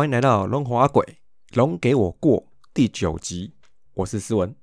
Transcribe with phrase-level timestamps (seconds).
[0.00, 1.18] 欢迎来到《龙华鬼
[1.52, 2.40] 龙给我过》
[2.72, 3.52] 第九集，
[3.92, 4.56] 我是思文。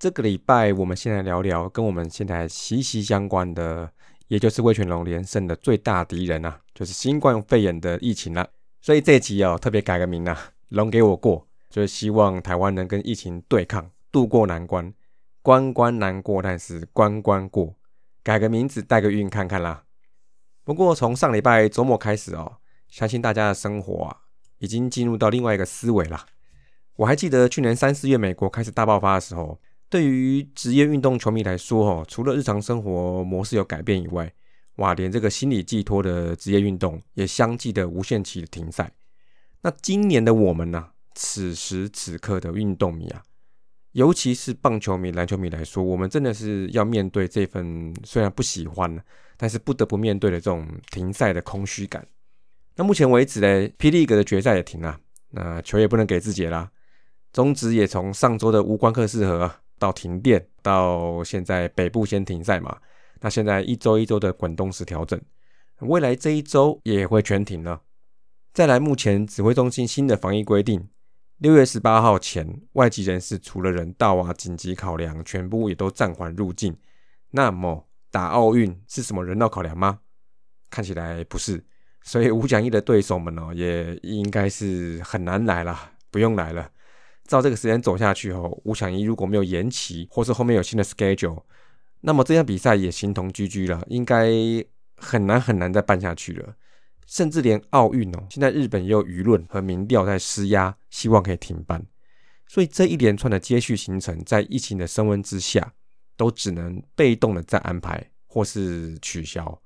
[0.00, 3.92] 这个礼拜，我们先来聊聊跟我们现在息息相关的，
[4.26, 8.50] 也就是威权龙连胜的最大敌人啊，就是新冠肺炎的疫情了。
[8.80, 10.36] 所以这集哦，特别改个名啊
[10.70, 14.92] ，“龙给我过”，就是希望台湾能跟疫情对抗，渡过难关。
[15.40, 17.76] 关关难过，但是关关过，
[18.24, 19.84] 改个名字，带个运看看啦。
[20.64, 22.56] 不过从上礼拜周末开始哦，
[22.88, 24.22] 相信大家的生活啊，
[24.58, 26.26] 已经进入到另外一个思维了。
[26.96, 34.32] 我还记得去年三四月美国开始大爆发的时候，对于职业运动球迷来说哦，除了日常生活模式有改变以外，
[34.76, 38.92] 哇，连这个心理寄托的职业运动也相继的无限期的停赛。
[39.62, 43.22] 那今年的我们呢，此时此刻的运动迷啊。
[43.92, 49.02] 尤其是棒球迷、篮球迷来说，我们真的是要面对这份虽然不喜欢，
[49.36, 52.06] 但是不得不面对的这种停赛的空虚感。
[52.78, 56.70] 那目前为止呢，霹雳格的决赛也停了，那球也不能给自己啦。
[57.32, 62.78] 中职也从上周的无关客适合到停电，到现在北部先停赛嘛。
[63.18, 65.20] 那现在一周一周的滚动式调整，
[65.80, 67.82] 未来这一周也会全停了。
[68.54, 70.88] 再来，目前指挥中心新的防疫规定。
[71.38, 76.76] 六月十八号前，外籍人士除了人道啊紧急考量，全部也都暂缓入境。
[77.32, 79.98] 那么打奥运是什么人道考量吗？
[80.70, 81.64] 看起来不是，
[82.08, 86.70] 所以吴讲义的对手们哦，也应该是很难来了，不用来了。
[87.26, 91.42] 照这个时间走下去后，吴讲义如果没有延期，或是后面有新的 schedule，
[92.00, 94.26] 那么这项比赛也形同居居了，应该
[94.96, 96.54] 很难很难再办下去了。
[97.06, 101.84] 甚至连奥运哦，现在日本也有舆论和民调在施压，希望可以停办。
[102.46, 105.74] 所以这一连串的接续行程，在疫情的升温之下，
[106.16, 109.60] 都只能被动的再安排或是取消。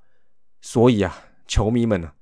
[0.61, 2.13] 所以啊，球迷们啊，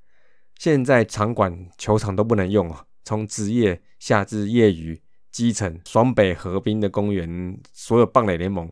[0.61, 5.01] 现在场馆、球场都不能用啊，从职业下至业余、
[5.33, 8.71] 基层、双北合滨的公园，所有棒垒联盟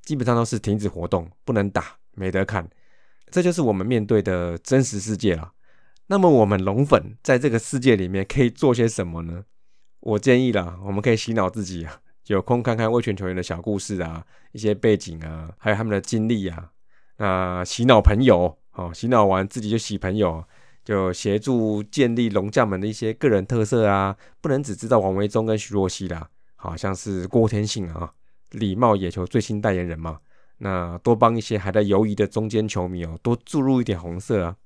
[0.00, 2.66] 基本上都是停止活动，不能打，没得看。
[3.30, 5.52] 这就是我们面对的真实世界了。
[6.06, 9.44] 那么我们龙粉在这个世界里面可以做些什么呢？
[10.00, 16.70] 我建议啦，我们可以洗脑自己啊，有空看看威权球员的小故事啊，一些背景啊，还有他们的经历啊，
[17.18, 20.42] 那洗脑朋友，哦，洗脑完自己就洗朋友，
[20.86, 28.12] 就协助建立龙将们的一些个人特色啊，不能只知道王维忠跟徐若曦啦，好像是郭天信啊，
[28.52, 30.20] 礼貌野球最新代言人嘛，
[30.58, 34.56] 那多帮一些还在犹疑的中间球迷哦，多注入一点红色啊。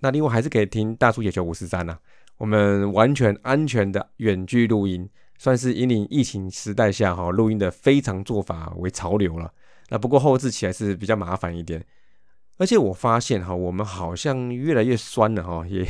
[0.00, 1.96] 那另外还是可以听大叔野球五十三呐，
[2.36, 5.08] 我们完全安全的远距录音，
[5.38, 9.50] 算是引领疫情时代下哈录音的非常做法为潮流了。
[9.88, 11.82] 那不过后置起来是比较麻烦一点，
[12.56, 15.84] 而且我发现哈，我们好像越来越酸了哈，也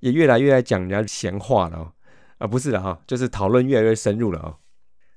[0.00, 1.92] 也越来越爱讲人家闲话了
[2.38, 4.54] 啊，不是的哈，就是讨论越来越深入了啊。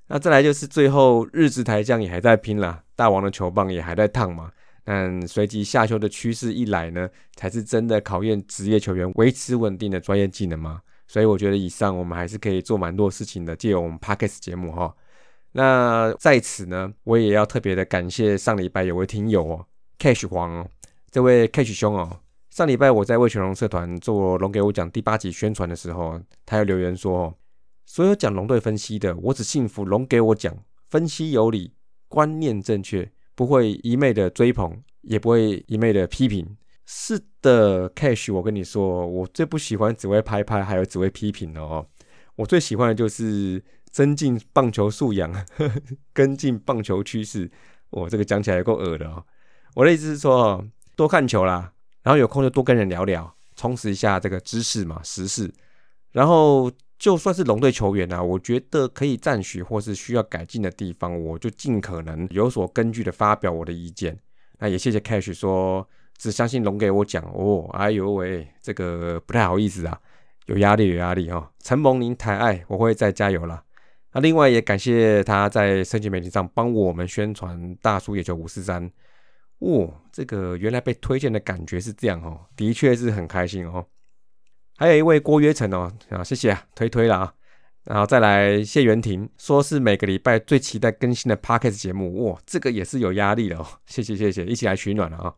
[0.08, 4.52] 那再来就是最后日子台将也还在拼了，大王的球棒也还在烫嘛。
[4.84, 10.82] 但随即下修的趋势一来呢，才是真的考验职业球员维持稳定的专业技能嘛。
[11.08, 14.96] 所以我觉得以上我们还是可以做蛮多事情的，借由我们 Pockets 节目哈。
[15.52, 19.66] 那在此呢，我也要特别的感谢上礼拜有位听友哦
[20.00, 20.70] ，Cash 黄哦，
[21.10, 27.34] 这位 Cash 兄哦，上礼拜我在魏全龙社团做龙给我讲第八集宣传的时候，他有留言说，
[27.86, 30.58] 所有讲龙队分析的，我只信服龙给我讲
[30.90, 31.74] 分析有理，
[32.08, 33.12] 观念正确。
[33.36, 36.58] 不会一昧的追捧，也不会一昧的批评。
[36.88, 41.86] 是的，Cash，我跟你说，我最不喜欢只会拍拍，还有只会批评的哦。
[42.38, 45.32] 我最喜欢的就是增进棒球素养，
[46.14, 47.52] 跟进棒球趋势。
[47.92, 49.24] 我这个讲起来够恶的哦。
[49.78, 50.66] 我的意思是说，
[50.96, 51.72] 多看球啦，
[52.02, 55.54] 然后有空就多跟人聊聊，充实一下这个知识嘛，时事，
[56.12, 56.72] 然后。
[57.00, 64.18] 就算是龙队球员啊，我觉得可以赞许或是需要改进的地方，我就尽可能有所根据的发表我的意见。
[64.58, 65.88] 那也谢谢 Cash 说
[66.18, 69.96] 只相信龙给我讲哦，哎呦喂，这个不太好意思啊，
[70.48, 71.48] 有压力有压力哦。
[71.60, 73.62] 承蒙您抬爱，我会再加油了。
[74.14, 78.92] 那另外也感谢他在社交媒体上帮我们宣传大叔野球五四三。
[79.60, 83.86] 哦，这个原来被推荐的感觉是这样哦，的确是很开心哦。
[84.78, 87.34] 还有一位郭约成哦，啊，谢谢啊，推推了啊，
[87.86, 95.34] 然后再来谢元婷，说是每个礼拜最期待更新的 podcast 节目，哇，这个也是有压力的哦，谢谢谢谢，一起来取暖了啊。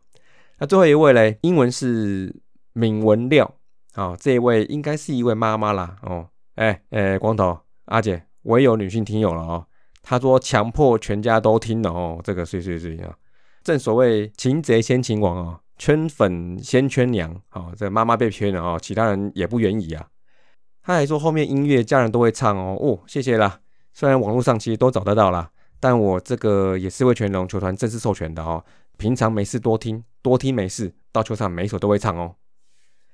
[0.58, 2.34] 那最后一位嘞，英文是
[2.74, 3.54] 敏文廖，
[3.94, 9.66] 好，这一位应该是一位妈妈啦，哦，哎哎，光头阿姐，我也有女性听友了哦，
[10.02, 13.16] 她说强迫全家都听了哦，这个碎碎碎啊，
[13.70, 15.60] 正所谓擒贼先擒王哦。
[15.78, 20.08] 圈粉先圈娘，哦，这妈妈被圈了哦，其他人也不愿意啊。
[20.82, 23.60] 他还说后面音乐家人都会唱哦，哦，谢谢啦。
[23.94, 28.62] 虽然网络上其实都找得到啦，但我这个也是为全龙球团正式授权的哦。
[28.98, 32.34] 平常没事多听，多听没事，到球场每一首都会唱哦。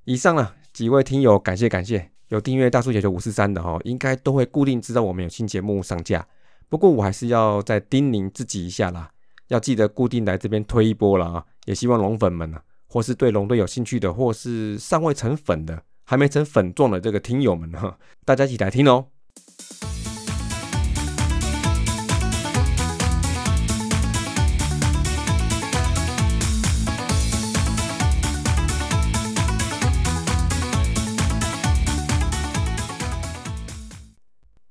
[0.04, 6.26] 以上啊几位听友，感谢感谢，有订阅大叔解球五四三的哦，应该都会固定知道我们有新节目上架。
[6.68, 9.12] 不过我还是要再叮咛自己一下啦，
[9.48, 11.44] 要记得固定来这边推一波了啊！
[11.66, 15.82] 也希望龙粉们啊，或是对龙队有兴趣的，或是尚未成粉的。
[16.08, 19.08] 还没成粉状的这个听友们哈，大家一起来听哦。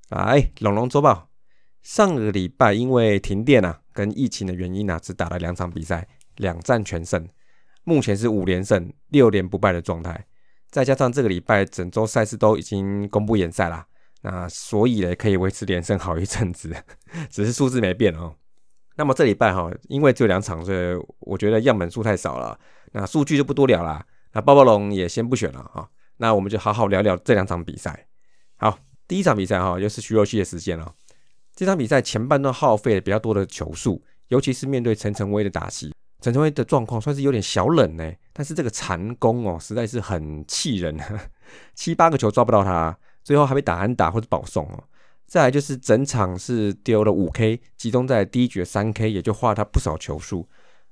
[0.07, 1.27] 来，龙龙周报，
[1.83, 6.05] 上个礼拜因为停电啊，跟疫情的原因啊，只打了两场比赛，
[6.35, 7.27] 两战全胜，
[7.85, 10.25] 目前是五连胜、六连不败的状态。
[10.69, 13.87] 再加上这个礼拜整周赛事都已经公布演赛啦，
[14.21, 16.75] 那所以呢可以维持连胜好一阵子，
[17.31, 18.35] 只是数字没变哦。
[18.97, 22.59] 那么这礼拜哈，因为只有两场，所以我觉得样本数太少了，
[22.91, 24.05] 那数据就不多聊了。
[24.33, 28.07] 那暴暴龙也先不选了哈，那我们就好好聊聊这两场比赛。
[28.57, 28.77] 好，
[29.07, 30.93] 第一场比赛哈，又是徐若曦的时间了。
[31.55, 35.93] 这场比赛前半段耗费了比较多的球数，尤其是面对陈晨威的打戏。
[36.21, 40.99] 陈晨威的状况算是有点小冷呢，但是这个残攻哦，实在是很气人，
[41.73, 44.83] 七八个球抓不到他，最后还被打安打或者保送哦。
[45.27, 50.47] 再来就是整场是丢了五 K，集中在第一局的三 K，也就花了他不少球数。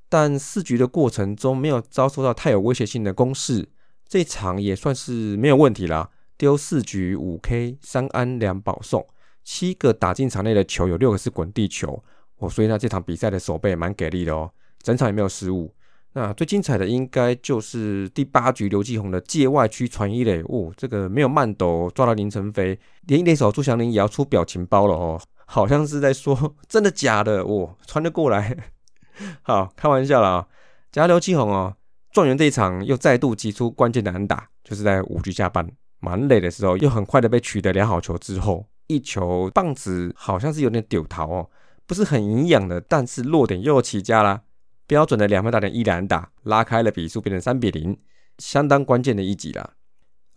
[0.09, 3.67] 但四局的过程中没有遭受到太有威胁性的攻势，
[4.07, 6.09] 这场也算是没有问题啦。
[6.37, 9.07] 丢四局五 K，三安两保送，
[9.43, 12.03] 七个打进场内的球有六个是滚地球
[12.37, 14.49] 哦，所以呢这场比赛的手背蛮给力的哦。
[14.81, 15.73] 整场也没有失误。
[16.15, 28.55] 那最精彩的应该就是第八局刘继宏的界外区传一垒，哦，这个没有慢抖抓到林晨飞，连一垒手朱祥林也要出表情包了哦，好像是在说真的假的哦，传得过来。
[29.41, 30.47] 好，开玩笑了啊。
[30.91, 31.75] 加刘继宏哦，
[32.11, 35.67] 状元这一场又再度击出关键的安打，就是在五局下半
[35.99, 41.49] 满垒的时候，又很快的被取得良好球之后，一球棒子好像是有点丢桃哦，
[41.87, 44.41] 不是很营养的，但是落点又起家啦。
[44.85, 47.97] 标准的两分打点一篮打，拉开了比数，变成三比零，
[48.37, 49.71] 相当关键的一集啦。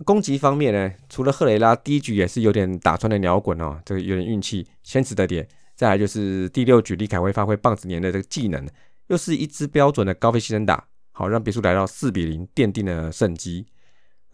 [0.05, 5.47] 攻击方面呢，除了赫雷拉第一局也是有点打穿的鸟滚哦，这个有点运气，先持得点。
[5.75, 8.67] 再来就是第六局李凯威发挥棒子年的这个技能，
[9.09, 13.67] 又是一支标准的高飞牺牲打，好让比数来到四比零，奠定了胜机。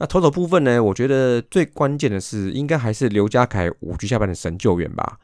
[0.02, 5.20] 那投手部分呢，我觉得最关键的是应该还是刘家凯五局下半的神救援吧，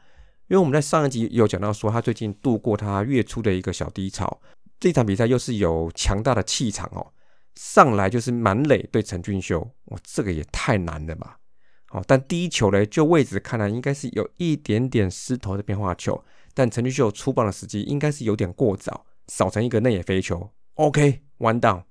[0.47, 4.39] 因为我们在上一集有讲到说他最近度过他月初的一个小低潮。
[4.79, 7.11] 这场比赛又是有强大的气场哦，
[7.55, 11.39] 上来就是满垒对陈俊秀，哇，这个也太难了吧！
[11.91, 16.23] 哦，但第一球呢，就位置看来应该是有一点点失头的变化球，
[16.53, 20.51] 但陈俊秀出棒的时机应该是有点过早，扫成一个内野飞球。
[20.75, 21.83] OK，完蛋。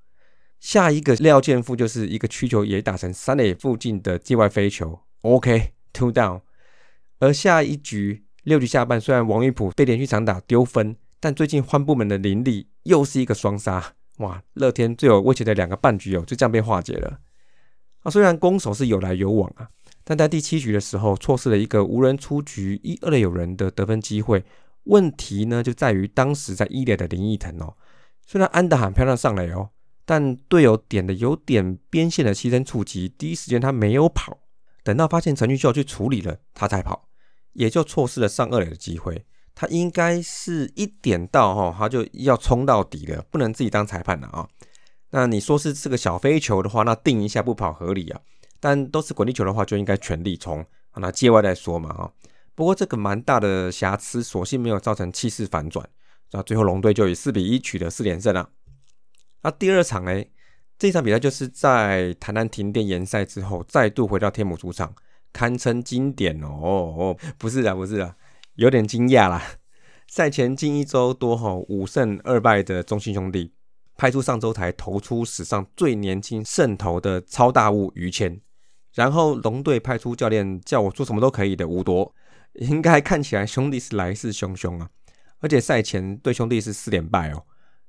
[0.60, 5.00] 下一个廖健富就是一个曲球也打成三垒附近的界外飞球。
[5.22, 6.40] OK，two down。
[7.19, 10.97] 而下一局六局下半，虽然王玉普被连续长打丢分。
[11.21, 14.40] 但最近换部门的林立又是一个双杀，哇！
[14.52, 17.18] 乐天最有威胁的两个半局哦，就这样被化解了。
[18.04, 19.68] 啊，虽然攻守是有来有往啊，
[20.04, 24.44] 但在第七局的时候错失了一个无人出局一二垒有人的得分机会。
[24.85, 27.75] 问题呢就在于当时在一垒的林奕腾哦，
[28.25, 29.71] 虽然安德很漂亮上垒哦，
[30.09, 34.38] 但队友点的有点边线的牺牲触及，第一时间他没有跑，
[34.83, 37.11] 等到发现陈俊秀去处理了，他才跑，
[37.53, 39.27] 也就错失了上二垒的机会。
[39.55, 44.49] 他应该是一点到哈，他就要冲到底了，不能自己当裁判了啊。
[45.11, 48.19] 那你说是这个小飞球的话，那定一下不跑合理啊。
[48.61, 50.65] 但都是滚地球的话，就应该全力冲。
[50.97, 52.11] 那界外再说嘛啊。
[52.55, 55.87] 不过这个蛮大的瑕疵，所幸没有造成气势反转。
[56.33, 58.49] 那最后龙队就以四比一取得四连胜了。
[59.42, 60.25] 那第二场呢？
[60.78, 64.95] 这场比赛就是在台南停电延赛之后，再度回到天母主场，
[65.33, 68.14] 堪称经典哦哦，不是啊，不是啊。
[68.54, 69.42] 有点惊讶啦！
[70.07, 73.52] 赛前近一周多吼五胜二败的中信兄弟
[73.97, 78.40] 派出上周台投出史上最年轻胜投的超大物于谦，
[78.95, 82.14] 然后龙队派出教练叫我做什么都可以的吴铎，
[82.54, 84.88] 应该看起来兄弟是来势汹汹啊！
[85.40, 87.45] 而且赛前对兄弟是四连败哦，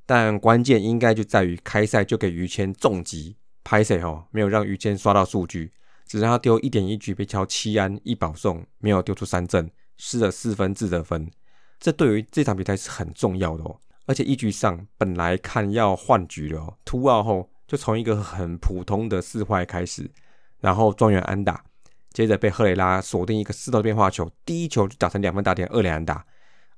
[0.09, 5.71] 但关键应该就在于开赛就给于谦重击拍谁哦，没有让于谦刷到数据，
[6.07, 9.69] 只让他丢一点一局被敲七安一保送，没有丢出三振。
[9.97, 11.29] 失了四分自得分，
[11.79, 13.79] 这对于这场比赛是很重要的哦。
[14.07, 20.09] 而且一局上本来看要换局了哦，突奥后就从一个很普通的四坏开始，
[20.59, 21.63] 然后状元安打，
[22.11, 26.25] 接着被赫雷拉锁定一个四道变化球，第一球就打成两分打点，二连安打。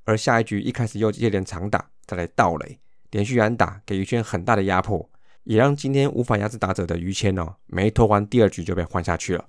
[0.03, 2.79] 而下一局一开始又接连长打，再来盗垒，
[3.11, 5.09] 连续安打，给于谦很大的压迫，
[5.43, 9.45] 也让今天无法压制打者的于谦哦，没投完第二局就被换下去了。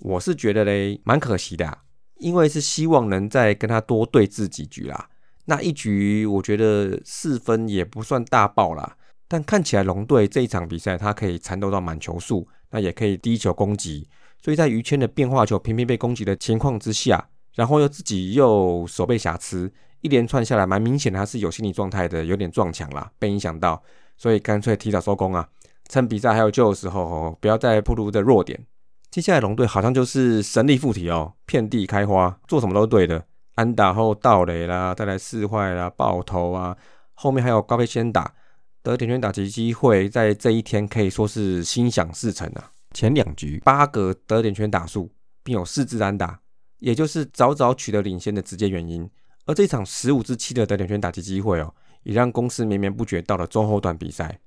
[0.00, 1.78] 我是觉得嘞，蛮可惜的，
[2.18, 5.08] 因为是希望能再跟他多对峙几局啦。
[5.46, 8.96] 那一局我觉得四分也不算大爆啦，
[9.28, 14.08] 但看起来龙队这一场比赛他可以缠斗到满球数，那也可以低球攻击，
[14.42, 19.72] 所以在于谦的变化球频频被攻击的情况之下，然后又自己又手背瑕疵。
[20.04, 23.82] 一连串下来，蛮明显的，他是有心理状态的，有点撞墙啦，被影响到，
[24.18, 25.48] 所以干脆提早收工啊，
[25.88, 28.66] 趁比赛还有救的时候，不要再暴露的弱点。
[29.10, 36.76] 接下来龙队好像就是神力附体哦，遍地开花，做什么都对的，安打后盗垒啦，再来四坏啦，爆头啊，
[37.14, 38.34] 后面还有高飞先打
[38.82, 42.72] 得点圈打击机会，在这一天可以说是心想事成啊。
[42.92, 45.10] 前两局八个得点圈打数，
[45.42, 46.40] 并有四支安打，
[46.80, 49.08] 也就是早早取得领先的直接原因。
[49.46, 54.40] 而这场十五之七的得点圈打击机会哦，也让公司绵绵不绝到了中后段比赛。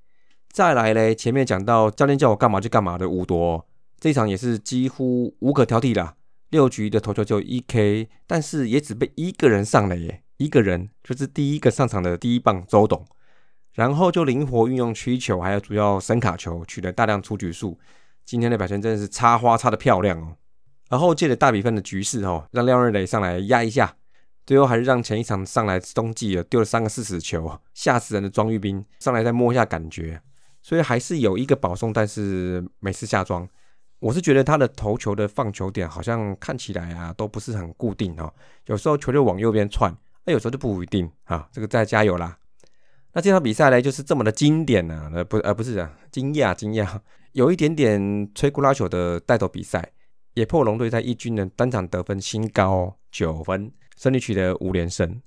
[0.49, 3.67] 再来嘞，前面讲到教练叫我干嘛就干嘛的五夺，
[3.99, 6.15] 这场也是几乎无可挑剔啦。
[6.49, 13.05] 六局的投球就一 K，但是也只被一个人上了耶，一个人就是第一个上场的第一棒周董，
[13.73, 17.77] 然后就灵活运用曲球，还有主要声卡球，取得大量出局数。
[18.25, 20.37] 今天的表现真的是插花插的漂亮哦。
[20.89, 23.96] 而后借着大比分的局势哦，让廖瑞磊上来压一下。
[24.47, 30.21] 最后还是让前一场上来冬季了，丢了三个四死球，吓死人的庄玉斌上来再摸一下感觉，
[30.61, 33.45] 所以还是有一个保送，但是没事下庄。
[33.99, 38.33] 我是觉得他的投球的放球点好像看起来啊都不是很固定哦，
[38.67, 41.49] 有时候球就往右边窜，那有时候就不一定啊。
[41.51, 42.37] 这个再加油啦。
[43.11, 46.87] 那这场比赛呢就是这么的经典呢，呃不呃不是啊，惊讶惊讶，
[47.33, 49.91] 有一点点吹咕拉球的带头比赛，
[50.35, 53.73] 也破龙队在一军的单场得分新高九分。
[53.97, 55.21] 胜利取得五连胜，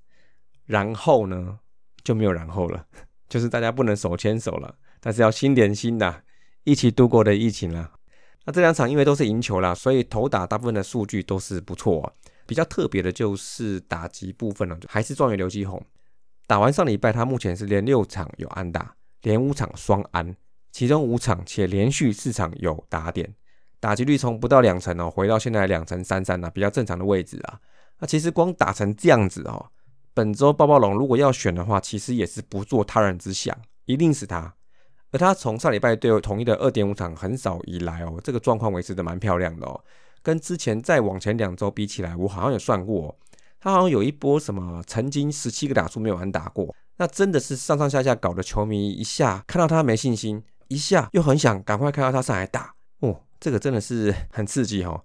[0.65, 1.59] 然后呢
[2.03, 2.87] 就没有然后了，
[3.29, 6.23] 就是大家不能手牵手了，但是要心连心的，
[6.65, 7.93] 一起度过的疫情了。
[8.47, 12.17] 那这两场因为都是赢球了，所以投打大部分的数据都是不错。
[12.47, 15.81] 比较特别的就是打击部分了，还是状元刘基宏
[16.49, 20.35] 打完上礼拜，他目前是连六场有安打，连五场双安，
[20.73, 23.37] 其中五场且连续四场有打点，
[23.79, 27.61] 打击率从不到两成哦，回到现在两成三三啊，比较正常的位置啊。
[28.01, 29.71] 那其实光打成这样子哦，
[30.13, 34.55] 本周暴暴龙如果要选的话，其实也是不做他人之想，一定是他。
[35.13, 39.81] 而他从上礼拜对统一的二点五场很少以来哦，这个状况维持的蛮漂亮的哦。
[40.23, 43.19] 跟之前再往前两周比起来，我好像有算过，
[43.59, 55.03] 他好像有一波什么曾经十七个打数没有人打过，那真的是上上下下搞得球迷一下看到他没信心，一下又很想赶快看到他上来打哦，这个真的是很刺激哈。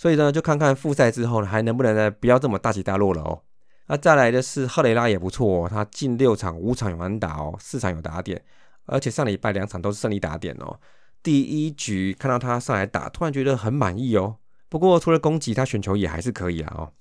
[0.00, 3.42] 所以呢，就看看复赛之后呢，还能不能呢不要这么大起大落了哦。
[3.86, 8.42] 那再来的是赫雷拉也不错，他近六场五场有安打哦，四场有打点，
[8.86, 10.80] 而且上礼拜两场都是胜利打点哦。
[11.22, 14.36] 第一局看到他上来打，突然觉得很满意哦。
[14.70, 16.92] 不过除了攻击，他选球也还是可以啊哦。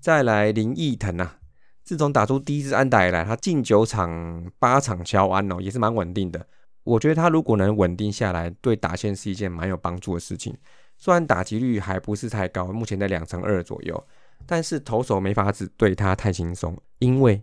[0.00, 1.38] 再来林奕腾啊，
[1.82, 6.46] 自从打出第一支安打以来，他近九场八场敲安哦，也是蛮稳定的。
[6.84, 10.56] 我觉得他如果能稳定下来，对打线是一件蛮有帮助的事情。
[11.04, 14.06] 虽然打击率还不是太高，目前在两成二左右，
[14.46, 17.42] 但是投手没法子对他太轻松，因为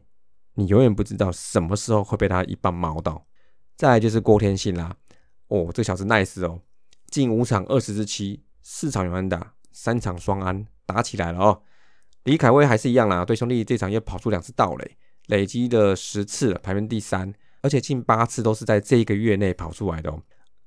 [0.56, 3.24] 你永远不知道什么时候会被他一棒毛到。
[3.78, 4.96] 再来就是郭天信啦，
[5.50, 6.60] 哦，这小子 nice 哦，
[7.12, 11.62] 近五场二十支七，四场有安打，三场双安，打起来了哦。
[12.24, 20.20] 李凯威还是一样啦，对兄弟这场又跑出两次盗垒，累积的十次，排名第三，而且近八次都是在这一个月内跑出来的哦。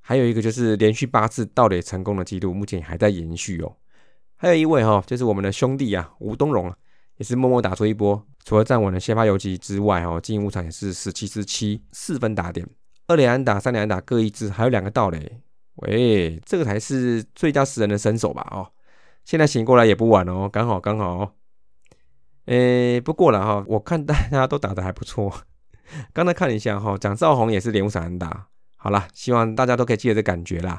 [0.06, 3.74] 还有一个就是连续八次盗垒成功的记录，目前还在延续哦。
[4.36, 6.76] 还有一位哈，就是我们的兄弟啊，吴东荣啊，
[7.16, 8.22] 也是默默打出一波。
[8.44, 12.68] 除了站稳了先发游击之外，哈，进五场也是十七支七，四分打点，
[13.06, 15.40] 二连安打、三连安打各一支，还有两个盗垒。
[15.76, 18.46] 喂，这个才是最佳十人的身手吧？
[18.50, 18.70] 哦，
[19.24, 21.32] 现在醒过来也不晚哦，刚好刚好哦。
[22.44, 25.32] 诶，不过了哈，我看大家都打的还不错。
[26.12, 28.48] 刚才看了一下哈，蒋兆宏也是连五场安打。
[28.84, 30.78] 好啦，希望大家都可以记得这感觉啦。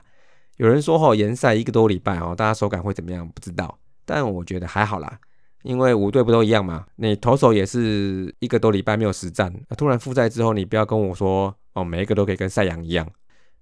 [0.58, 3.28] 有人说哈，延赛一个多礼拜哦，大家手感会怎么样？
[3.28, 5.20] 不知道，但我觉得还好啦，
[5.64, 6.86] 因为五队不都一样嘛。
[6.98, 13.10] 你投手也是一个多礼拜没有实战，那突然复赛之后，你不要跟我说哦，每一个都可以跟赛扬一样，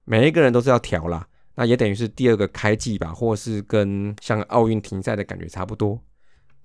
[0.03, 1.25] 每一个人都是要调啦。
[1.55, 5.97] 那也等于是第二个开季吧，或是跟像奥运停赛的感觉差不多。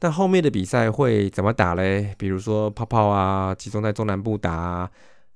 [0.00, 2.12] 但后面的比赛会怎么打嘞？
[2.18, 4.90] 比如说泡泡啊，集中在中南部打，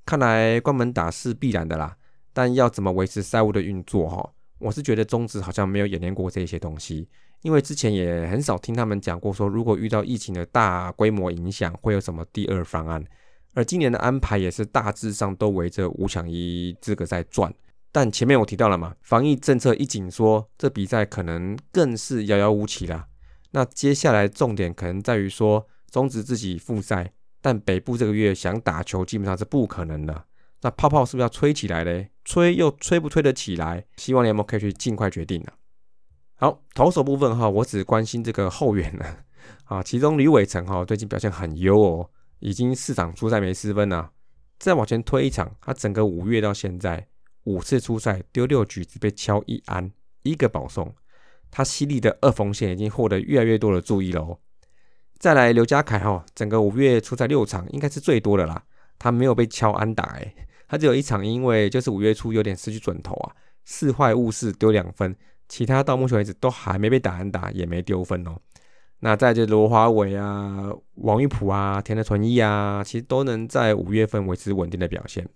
[0.05, 1.97] 看来关门打是必然的啦。
[2.33, 4.09] 但要怎么维持赛务的运作？
[4.09, 7.09] 哈，我是觉得中职好像没有演练过这些东西，
[7.43, 13.05] 因为之前也很少听他们讲过说，如果遇到疫情的大规模影响，会有什么第二方案。
[13.55, 17.53] 而今年的安排也是大致上都围着五强一资格在转。
[17.91, 23.07] 但前面我提到了嘛，防疫政策一紧缩，这比赛可能更是遥遥无期啦。
[23.51, 27.13] 那接下来重点可能在于说，中止自己复赛，
[27.43, 30.25] 但北部这个月想打球基本上是不可能的。
[30.63, 32.09] 那泡泡是不是要吹起来嘞？
[32.25, 33.85] 吹又吹不吹得起来？
[33.97, 35.53] 希望联盟可以去尽快决定了。
[36.37, 39.25] 好，投手部分哈，我只关心这个后援了
[39.67, 39.83] 啊。
[39.83, 42.11] 其中吕伟成哈最近表现很优哦，
[42.41, 44.11] 已经四场出赛没失分了。
[44.59, 47.09] 再往前推一场，他整个五月到现在。
[47.45, 49.91] 五次出赛丢六局只被敲一安
[50.23, 50.95] 一个保送，
[51.51, 54.39] 他犀利的二锋线已经获得越来越多的注意了哦。
[55.19, 58.63] 再来刘家凯哈，整个五月出赛六场应该是最多的啦，
[58.97, 60.37] 他没有被敲安打诶，
[60.73, 63.37] 他只有一场因为就是五月初有点失去准头啊，
[63.67, 65.15] 四坏误事丢两分，
[65.47, 68.39] 其他到目前为止都还没被打安打，也没丢分哦。
[69.01, 75.29] 那再就罗华伟啊、王玉普啊、田德纯一啊，其实都能在五月份维持稳定的表现，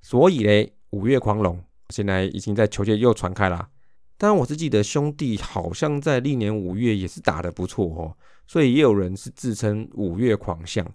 [0.00, 0.72] 所以嘞。
[0.90, 3.68] 五月狂龙现在已经在球界又传开了，
[4.16, 10.86] 当然我是记得兄弟好像在历年五月也是打得不错哦，所以也有人是自称五月狂象。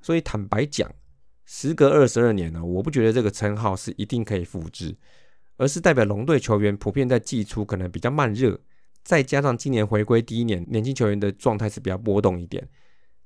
[0.00, 0.90] 所以坦白讲，
[1.44, 4.96] 时隔二十二年呢，我不觉得这个称号是一定可以复制，
[5.56, 8.58] 而是代表龙队球员普遍在季初可能比较慢热，
[9.02, 12.66] 再加上今年回归第一年，年轻球员的状态是比较波动一点，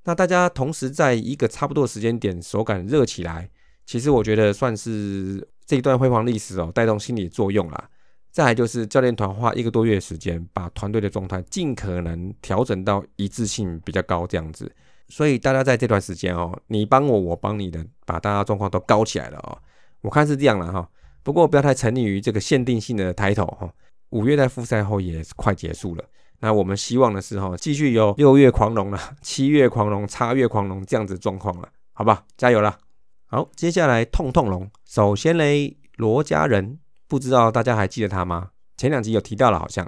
[0.05, 3.51] 那大家同时在一个差不多的时间点手感热起来，
[3.87, 5.49] 其实我觉得算是。
[5.69, 7.91] 这一段辉煌历史哦，带动心理作用啦。
[8.31, 14.75] 再来就是教练团花一个多月时间，把团队的状态尽可能调整到一致性比较高这样子。
[15.09, 19.59] 所以大家在这段时间哦，你帮我，我帮你的，把大家状况都高起来了哦。
[20.03, 20.89] 我看是这样了哈。
[21.23, 23.73] 不过不要太沉溺于这个限定性的抬头哈。
[24.11, 26.05] 五月在复赛后也快结束了，
[26.41, 32.79] 那我们希望的是哈，继续有六月狂龙了， 七月狂龙，叉月狂龙这样子状况了，好吧，加油了。
[33.27, 34.71] 好，接下来痛痛龙。
[34.87, 38.51] 首先嘞，罗家人，不知道大家还记得他吗？
[38.79, 39.87] 前两集有提到了，好像，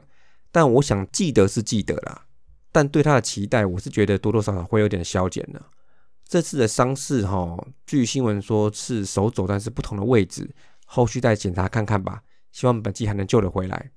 [0.53, 2.27] 但我想记得是记得啦，
[2.73, 5.67] 但对他的期待，我是觉得多多少少会有点消减了。
[6.27, 7.57] 这次的伤势，哈，
[7.87, 10.49] 据新闻说是手肘，但是不同的位置，
[10.87, 12.23] 后续再检查看看吧。
[12.53, 13.91] 希望本季还能救得回来。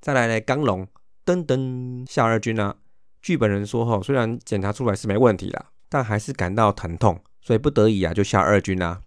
[0.00, 0.86] 再来嘞，刚龙，
[1.24, 2.76] 噔噔夏二军啊，
[3.22, 7.18] 剧本人说，哈，虽然检查出来是没问题啦，但还是感到疼痛。
[7.40, 9.00] 所以不得已啊，就下二军啊。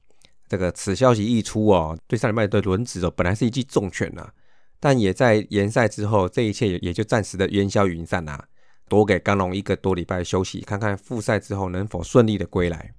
[0.48, 4.32] 这个此消息一出哦，对上礼拜的轮子哦，本来是一记重拳呐，
[4.80, 8.48] 但也在联赛之后，这一切也也就暂时的烟消云散啦。
[8.92, 12.94] 多给刚龙一个多礼拜休息，看看复赛之后能否顺利的归来。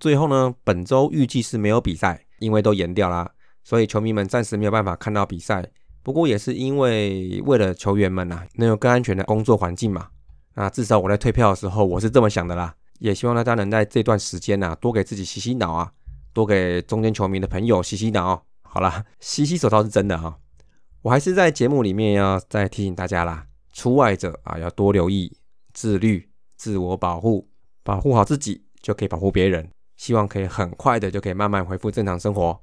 [0.00, 3.30] 最后呢，本周预计是没有比赛，因为都延掉啦，
[3.62, 5.64] 所以球迷们暂时没有办法看到比赛。
[6.02, 10.08] 不过也是因为为了球员们呐，能有更安全的工作环境嘛。
[10.54, 12.74] 那至少我在退票的时候，我是这么想的啦。
[12.98, 15.92] 也希望大家能在这段时间呢，多给自己洗洗脑啊，
[16.32, 18.44] 多给中间球迷的朋友洗洗脑。
[18.62, 20.36] 好了，洗洗手套是真的哈。
[21.02, 25.36] 我还是在节目里面要再提醒大家啦，出外者啊要多留意、
[25.72, 27.48] 自律、自我保护，
[27.82, 29.68] 保护好自己就可以保护别人。
[29.96, 32.60] 希望可以很快的就可以慢慢恢复正常生活。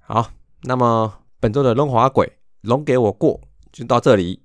[0.00, 0.30] 好，
[0.62, 3.40] 那么本周的龙华鬼龙给我过
[3.70, 4.42] 就到这里，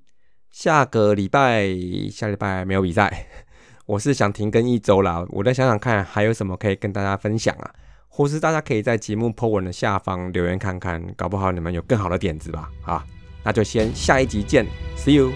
[0.52, 1.68] 下个礼拜
[2.12, 3.28] 下礼拜没有比赛。
[3.86, 7.74] 我是想停更一周啦，我再想想看还有什么可以跟大家分享啊，
[8.08, 12.70] 或是大家可以在节目 po 文的下方留言看看，搞不好你们有更好的点子吧。
[12.82, 13.04] 好，
[13.44, 14.66] 那就先下一集见
[14.98, 15.32] ，See you。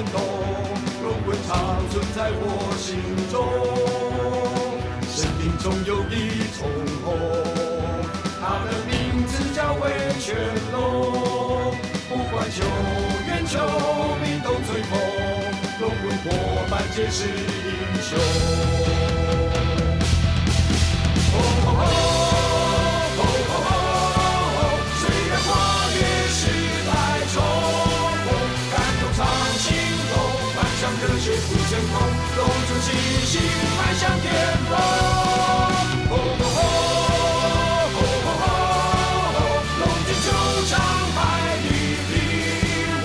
[0.00, 0.16] 雨或寒冬，
[1.02, 1.50] 龙魂长
[1.90, 2.42] 存在我
[2.78, 2.88] 心
[3.30, 3.34] 中。
[5.08, 6.14] 生命中有一
[6.56, 6.58] 重
[7.04, 7.06] 红，
[8.40, 9.82] 它的名字叫威
[10.18, 10.34] 权
[10.72, 10.78] 龙，
[12.08, 12.64] 不管球
[13.26, 13.58] 员球
[14.22, 14.90] 迷都追捧，
[15.80, 16.26] 龙魂伙
[16.70, 17.30] 伴皆是英
[18.02, 18.08] 雄。
[31.70, 32.90] 升空，龙族齐
[33.30, 33.40] 心
[33.78, 34.26] 迈向巅
[34.66, 34.74] 峰。
[36.10, 36.58] 哦吼吼，
[37.94, 38.42] 哦吼
[39.36, 39.38] 吼，
[39.78, 40.26] 龙剑九
[40.66, 40.72] 长
[41.14, 41.18] 海
[41.62, 41.66] 里
[42.10, 42.12] 披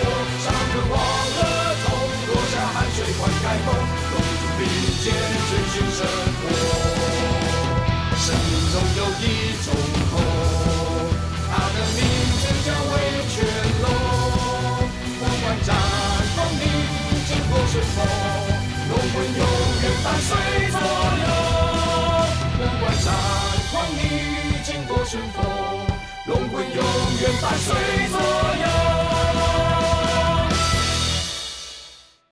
[0.01, 0.03] 我，
[0.41, 1.39] 伤痕忘了
[1.85, 1.85] 痛，
[2.25, 3.67] 落下汗水灌溉风，
[4.09, 4.59] 龙族并
[4.97, 5.13] 肩
[5.45, 6.01] 追寻生
[6.41, 6.43] 活。
[8.17, 9.23] 生命中有一
[9.61, 9.67] 种
[10.09, 10.13] 痛，
[11.51, 12.01] 它的名
[12.41, 13.93] 字叫龙。
[15.63, 15.73] 战
[16.35, 16.61] 风逆
[17.25, 18.54] 境不顺风。
[19.15, 19.45] 龙魂永
[19.81, 20.35] 远伴随
[20.71, 20.77] 左
[21.23, 21.25] 右。
[22.57, 23.07] 不管战
[23.71, 23.99] 况逆
[24.61, 25.37] 境多顺风，
[26.25, 26.83] 龙魂永
[27.21, 27.73] 远伴随
[28.09, 28.84] 左右。